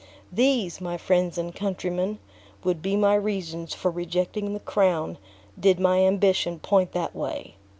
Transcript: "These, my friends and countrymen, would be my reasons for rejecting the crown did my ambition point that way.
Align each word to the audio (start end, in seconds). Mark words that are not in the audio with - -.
"These, 0.31 0.81
my 0.81 0.97
friends 0.97 1.37
and 1.37 1.53
countrymen, 1.53 2.17
would 2.63 2.81
be 2.81 2.95
my 2.97 3.13
reasons 3.13 3.75
for 3.75 3.91
rejecting 3.91 4.51
the 4.55 4.59
crown 4.59 5.19
did 5.59 5.79
my 5.79 5.99
ambition 5.99 6.57
point 6.57 6.93
that 6.93 7.15
way. 7.15 7.53